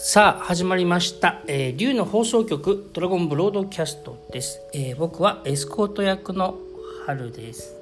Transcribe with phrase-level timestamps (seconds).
[0.00, 6.56] さあ始まりました、えー、竜の放送局ドラゴンブロードキャストです、えー僕はエスコート役の
[7.04, 7.74] 春です。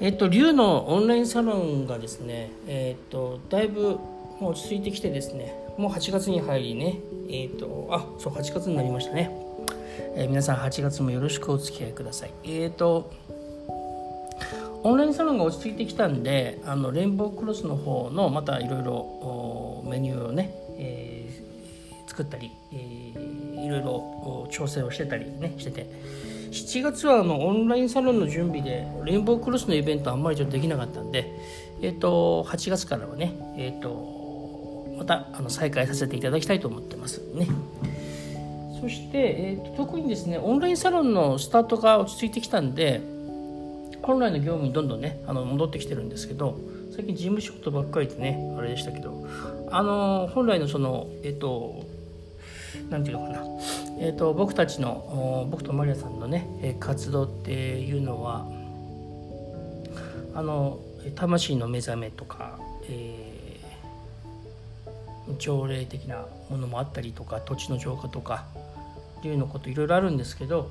[0.00, 3.98] えっ、と竜のオンラインサロンがですねえっ、とだいぶ
[4.40, 6.98] もう落ち着いてきてですねもう8月に入りね。
[7.28, 9.30] えっ、とあそう8月になりましたね、
[10.16, 12.30] えー皆さん8月もよろしくお付き合いください。
[12.44, 13.12] えっ、と
[14.84, 20.67] オンラインサロンが落ち着いてきたんであのレインボークロスの方のまたいろいろメニューをね、
[22.18, 25.86] 作ったり、えーいろいろ調整をしてたりねしてて
[26.50, 31.30] 7月はあのオンラインサロンの準備でレインボークロスのイベントあんまりちょっとできなかったんで、
[31.82, 37.46] えー、と8月からはね、えー、とまたあの再開させていただきたいと思ってますね。
[38.80, 43.00] そして、えー、と特にですねオンラインサロンのスタートが落ち着いてきたんで
[44.02, 46.58] 本来の業務にどんどんねあの戻ってきてるんですけど
[46.94, 49.26] 最近事務仕事ばっかりでねあれでしたけど
[49.70, 51.87] あの本来のそのえっ、と
[52.90, 53.44] なんていうのかな、
[53.98, 58.46] えっと僕たちの僕とマリアさんのね活動っていうのは
[60.34, 60.78] あの
[61.14, 62.58] 魂の目覚めとか、
[62.88, 63.28] えー
[65.36, 68.46] 条例的なものもあったりとか土地の浄化とか
[69.22, 70.70] いうのこといろいろあるんですけど、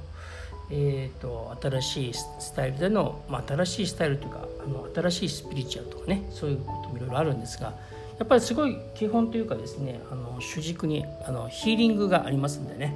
[0.72, 7.74] えー、と新しいスタイルでの、まあ、新しいスタイルというかあの新しいスピリチュアルとかねそういうこともいろいろあるんですが
[8.20, 12.96] やっぱりすごい基本というかですねあの主軸にあのヒーリングがありますんでね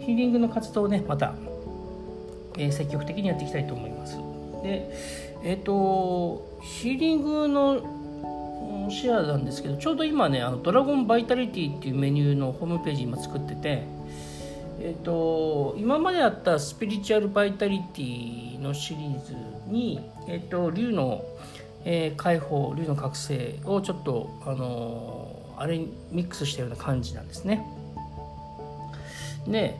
[0.00, 1.34] ヒーリングの活動をねまた、
[2.58, 4.16] えー積極的にやっていきたいと思います。
[4.62, 4.90] で
[5.44, 13.82] えっ、とヒーリングのシェアなんですけどちょうど今ねあのドラゴンバイタリティっていうメニューのホームページ今作ってて
[14.80, 19.34] えっと今まであったスピリチュアルバイタリティのシリーズ
[19.66, 21.24] に、えっと、竜の、
[21.84, 27.64] え解放竜の覚醒をちょっと、あのーあれにミックスしたような感じなんですね。
[29.46, 29.76] で、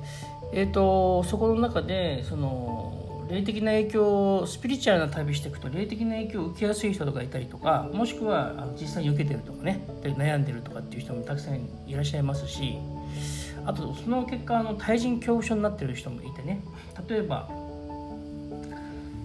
[0.53, 12.77] えっとそこの中でその霊的な影響スピリチュアルな旅していくと霊的な影響を受けやすい人とかいたりとかもしくはあ実際に受けてるとかね悩んでるとかっていう人もたくさんいらっしゃいますし
[13.65, 16.63] あとその結果あの対人恐怖症になってる人もいてね
[17.09, 17.49] 例えば、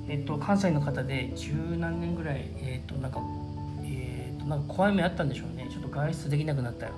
[0.10, 3.20] えっと、関西の方で十何年ぐらい、えっとなんか
[3.84, 5.68] えっとなんか怖い目あったんでしょうね。
[5.70, 6.90] ちょっと外出できなくなった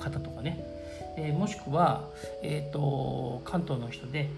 [0.00, 0.58] 方とかね、
[1.16, 2.08] えーもしくは、
[2.42, 4.30] えっと関東の人で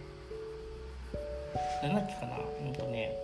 [1.83, 3.17] 何だっけかなうんとね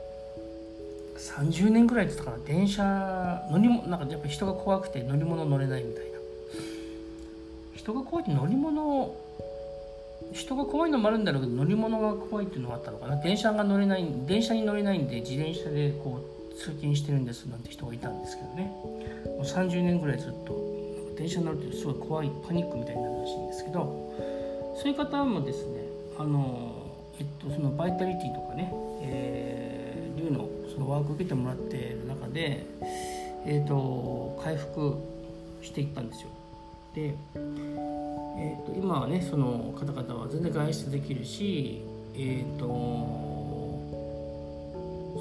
[1.16, 2.44] 30年ぐらいって言ったかな。
[2.44, 6.14] 電車乗り物なんかやっぱ人が怖くて乗り物乗れないみたいな。
[7.74, 9.14] 人が怖いって乗り物
[10.32, 13.16] 人が怖いのもあるんだろうけど乗り物が怖いっていうのがあったのかな。
[13.16, 16.20] 電車が乗れない電車に乗れないんで自転車でこ
[16.50, 18.72] う通勤してるんですなんて人がいたんですけどね。
[19.26, 24.04] もう30年ぐらいずっと電車に乗るってすごい怖いパニックみたいになるらしいんですけど。
[24.76, 25.82] そういう方もですね
[26.18, 26.72] あの、
[27.18, 32.66] えっと、そのバイタリティとかね、えー、竜のそのワークを受けてもらっている中で、
[33.46, 34.96] えっと、回復
[35.62, 36.28] していったんですよ。
[36.94, 37.16] で、
[38.38, 41.82] えっと、今はねその方々は全然外出できるし、
[42.14, 42.68] えっと、そ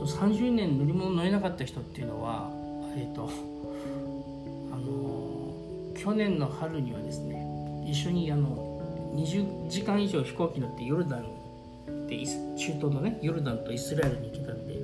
[0.02, 2.52] の30年乗り物乗れなかった人っていうのは、
[2.96, 3.28] えっと、
[4.72, 8.80] あの去年の春にはですね一緒にあの
[9.16, 14.76] 20時間以上飛行機乗ってヨルダンで中東のねヨルダンとイスラエルに行けたんで、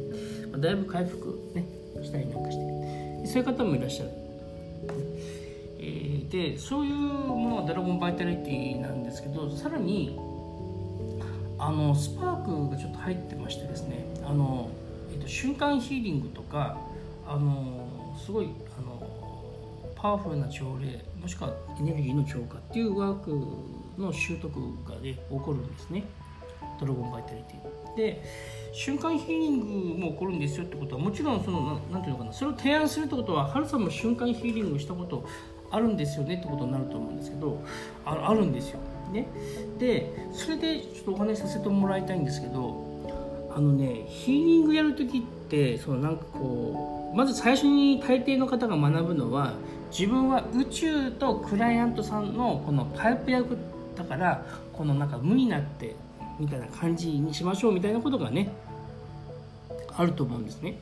[0.51, 1.65] まあだいぶ回復ね
[2.01, 4.28] したりなんかしてそういう方もいらっしゃる。
[6.31, 10.17] えーでそういうものがドラゴンバイタリティなんですけどさらに
[11.57, 14.69] あのスパークがちょっと入ってましてですねあの、
[15.11, 16.77] えーと瞬間ヒーリングとか
[17.27, 18.99] あのすごいあの
[19.95, 23.31] パワフルな条例もしくはエネルギーの浄化っていうワーク
[24.01, 24.53] の習得
[24.87, 26.05] がで、起こるんですね。
[26.79, 27.95] ドラゴンバイタリティ。
[27.97, 28.23] で
[28.71, 35.25] 瞬間ヒーリングも起こるんですよってことはもちろんそのななんていうのかなそれを提案するってことはハルさんも瞬間ヒーリングしたこと
[35.71, 37.61] あるんですよねってことになると思うんですけど
[38.05, 38.79] あるんですよ
[39.11, 39.27] ね
[39.77, 42.89] でそれでちょっとお話しさせてもらいたいんですけど
[43.55, 49.53] あのねヒーリングやるときってそのなんかこうまず最初に大抵の方が学ぶのは
[49.91, 53.57] 自分は宇宙とクライアントさんのこのパイプ役
[53.95, 55.95] だからこのなんか無になって
[56.39, 58.49] みたいな感じにしましょうみたいなことがね
[59.97, 60.79] あると思うんですね。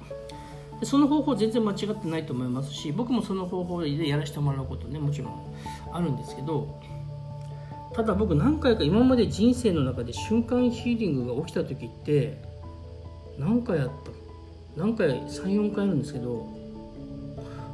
[0.84, 5.56] その方法全然間違ってないと思いますし僕もその方法でやらせてもらうことねもちろん
[5.92, 6.80] あるんですけど
[7.96, 12.44] ただ僕何回か今まで人生の中で瞬間ヒーリングが起きた時って
[13.40, 13.94] 何回あった？
[14.76, 16.48] 何回？34回あるんですけど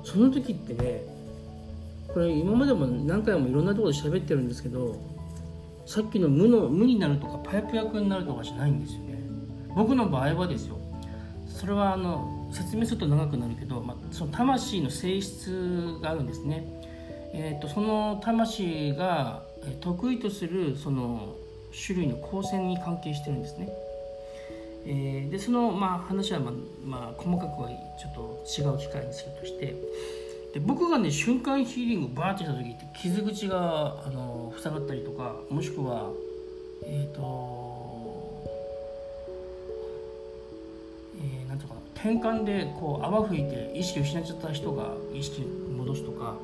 [0.03, 1.03] その時ってね
[2.13, 4.95] これ今までも何回もいろんなところで喋ってるんですけど
[5.85, 9.19] さっきの無の無になるとかパイプ役になるとかじゃないんですよね。
[9.75, 10.77] 僕の場合はですよ。
[11.47, 16.65] それはあの説明すると長くなるけど、まあ、その魂の性質があるんですね、
[17.33, 19.43] えーと、その魂が
[19.81, 21.35] 得意とするその
[21.85, 23.69] 種類の光線に関係してるんですね、
[24.85, 26.53] えー、でその、まあ、話は、まあ
[26.85, 29.75] まあ、細かくはちょっと違う機会にするとして。
[30.53, 36.11] で僕がね瞬間ヒーリングバーってした時って傷口があの塞がったりとかもしくは
[36.85, 37.62] えっ、ー、と
[42.03, 46.35] なんとか転換でこう泡吹いて意識失っちゃった人が意識戻すとか、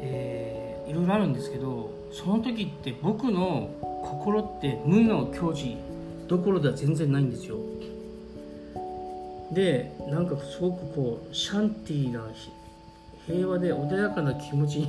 [0.00, 3.70] えー、いろいろあるんですけどその時って僕の
[4.02, 5.76] 心って無の境地
[6.28, 7.58] どころでは全然ないんですよ。
[9.52, 12.24] でなんかすごくこうシャンティーな
[13.26, 14.88] 平和で穏やかな気持ちに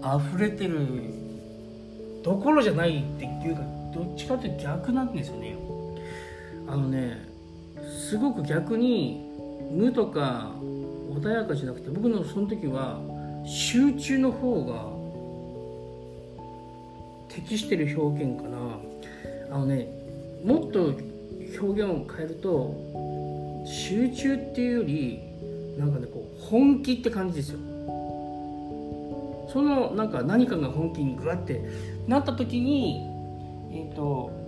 [0.00, 0.86] 溢れてる
[2.22, 3.62] どころじゃないっていうか
[3.94, 5.56] どっちかというと逆なんですよね。
[6.68, 7.33] あのね
[8.08, 9.30] すごく逆に
[9.70, 10.52] 無とか
[11.10, 13.00] 穏やかじゃなくて僕のその時は
[13.46, 14.92] 集中の方が
[17.34, 18.78] 適してる表現かな。
[19.50, 19.88] あのね
[20.44, 20.94] もっと
[21.60, 25.20] 表現を変えると集中っていうより
[25.78, 27.58] なんかねこう本気って感じですよ。
[29.50, 31.64] そのなんか何かが本気にグワって
[32.06, 33.14] なった時に
[33.74, 34.43] えっ、ー、と、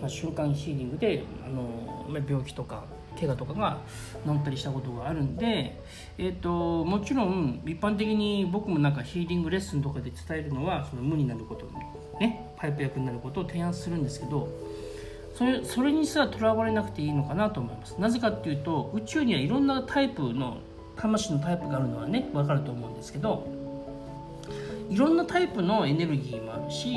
[0.00, 2.84] まあ、瞬間ヒーリングであの病気とか
[3.18, 3.78] 怪我とかが
[4.24, 5.80] 治ったりしたことがあるんで、
[6.18, 11.66] えーと、もちろん一般的に僕もなんかヒーリングレッスンとかで伝えるのはその無になること
[12.20, 14.48] ねパイプ役になることを提案するんですけど
[15.34, 17.96] それそれにすらとらわれなくていいのかなと思います。
[18.00, 20.58] なぜかっていうと宇宙にはいろんなタイプの
[20.96, 23.46] 魂のタイプがあるのはね分かると思うんですけど
[24.90, 26.88] いろんなタイプのエネルギーもあるし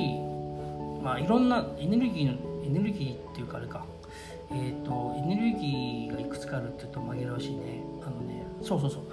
[1.04, 3.86] まあいろんなエネルギーのネルギーっていうかあれか。
[4.52, 7.84] えっ、ー、とエネルギーがいくつかあるっていうと紛らわしいね。
[8.02, 9.04] あのねそうそうそう。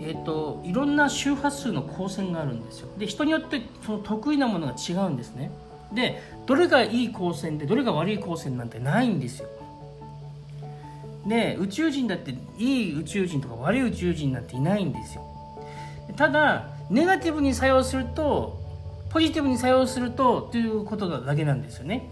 [0.00, 2.88] えーと、といろんな周波数の光線があるんですよ。
[2.98, 5.50] で人によってその得意なものが違うんですね。
[5.92, 9.48] でどれがいい光線でどれが悪い光線なんてないんですよ。
[11.26, 15.22] で宇宙人だっていい宇宙人とか悪い宇宙人なんていないんですよ。
[16.16, 18.60] ただネガティブに作用すると
[19.10, 22.08] ポジティブに作用するとということだけなんですよね。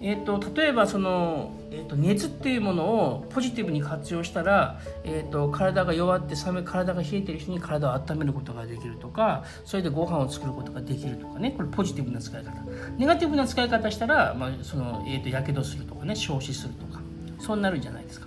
[0.00, 11.52] えーと、例えばその、えーと、熱っていうものをポジティブに活用したら、えーと、体が弱って冷め体が冷えてる人に体を温めることができるとかそれでご飯を作ることができるとかね。
[11.52, 12.52] これポジティブな使い方。
[12.98, 16.14] ネガティブな使い方したら、まあそのえー、とやけどするとかね。
[16.14, 17.00] 消死するとか。
[17.40, 18.26] そうなるんじゃないですか。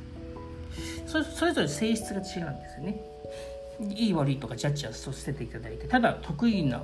[1.06, 3.02] そそれぞれ性質が違うんですよね。
[3.96, 5.88] いい悪いとかジャッジは捨てていただいて。
[5.88, 6.84] ただ得意な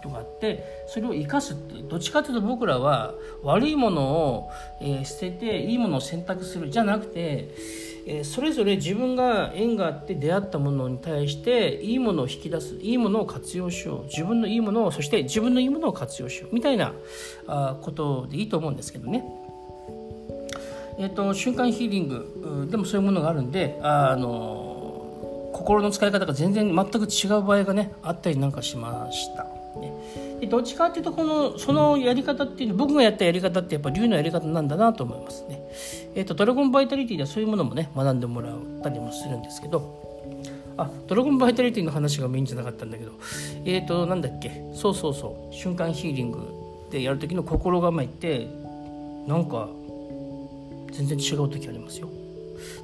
[0.00, 4.50] ことがあってそれを生かすってどっちかというと僕らは悪いものを、
[4.80, 6.70] えー、捨てていいものを選択する。
[6.70, 7.48] じゃなくて、
[8.06, 12.74] えー、それぞれ自分が縁があって出会ったものに対していいものを引き出す。
[12.76, 14.04] いいものを活用しよう。
[14.04, 16.54] 自分のいいものをそして自分のいいものを活用しよう。
[16.54, 16.94] みたいな
[17.46, 19.24] あことでいいと思うんですけどね。
[20.98, 22.68] えーと、瞬間ヒーリング。
[22.70, 29.59] でもそういうものがあるんであの心の使い方が全然全く違う場合がねあったりなんかしました。
[29.76, 29.92] ね、
[30.40, 35.62] でどっちかっていうとこのそのやり方っていうの僕がやったやり方ってやっぱ竜のやり方なんだなと思いますね。
[36.14, 40.34] えーと、ドラゴンバイタリティではそういうものもね学んでもらったりもするんですけど
[40.76, 43.12] あドラゴンバイタリティの話がメインじゃなかったんだけど
[43.64, 44.50] えっ、ー、となんだっけ？
[44.74, 46.40] そうそうそう瞬間ヒーリング
[46.90, 48.48] でやる時の心構えって
[49.26, 49.68] なんか
[50.90, 52.08] 全然違う時ありますよ。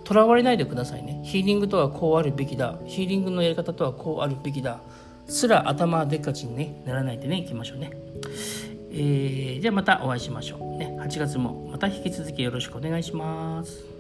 [0.05, 1.21] とらわれないでくださいね。
[1.25, 2.79] ヒーリングとはこうあるべきだ。
[2.87, 4.81] ヒーリングのやり方とはこうあるべきだ。
[5.27, 7.91] すら頭でっかちに、ね、ならないでねいきましょうね。
[8.91, 10.79] えー、じゃあまたお会いしましょう。
[10.79, 13.96] ね、8月もまた引き続きよろしくお願いします。